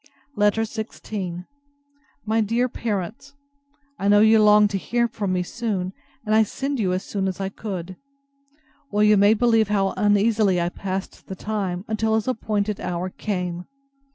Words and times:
LETTER 0.35 0.63
XVI 0.63 1.45
MY 2.25 2.41
DEAR 2.41 2.67
PARENTS, 2.67 3.35
I 3.99 4.07
know 4.07 4.19
you 4.19 4.41
longed 4.41 4.71
to 4.71 4.79
hear 4.79 5.07
from 5.07 5.31
me 5.31 5.43
soon; 5.43 5.93
and 6.25 6.33
I 6.33 6.41
send 6.41 6.79
you 6.79 6.91
as 6.91 7.03
soon 7.03 7.27
as 7.27 7.39
I 7.39 7.49
could. 7.49 7.97
Well, 8.91 9.03
you 9.03 9.15
may 9.15 9.35
believe 9.35 9.67
how 9.67 9.93
uneasily 9.97 10.59
I 10.59 10.69
passed 10.69 11.27
the 11.27 11.35
time, 11.35 11.85
till 11.97 12.15
his 12.15 12.27
appointed 12.27 12.79
hour 12.79 13.11
came. 13.11 13.65